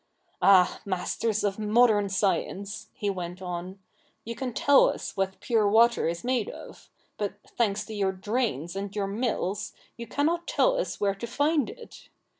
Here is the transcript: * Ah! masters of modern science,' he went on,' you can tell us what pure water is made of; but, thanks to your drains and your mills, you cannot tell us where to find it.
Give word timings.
* 0.27 0.33
Ah! 0.41 0.81
masters 0.83 1.43
of 1.43 1.59
modern 1.59 2.09
science,' 2.09 2.89
he 2.95 3.07
went 3.07 3.39
on,' 3.39 3.77
you 4.25 4.33
can 4.35 4.51
tell 4.51 4.89
us 4.89 5.15
what 5.15 5.39
pure 5.39 5.67
water 5.69 6.07
is 6.07 6.23
made 6.23 6.49
of; 6.49 6.89
but, 7.19 7.33
thanks 7.47 7.85
to 7.85 7.93
your 7.93 8.11
drains 8.11 8.75
and 8.75 8.95
your 8.95 9.05
mills, 9.05 9.73
you 9.97 10.07
cannot 10.07 10.47
tell 10.47 10.75
us 10.79 10.99
where 10.99 11.13
to 11.13 11.27
find 11.27 11.69
it. 11.69 12.09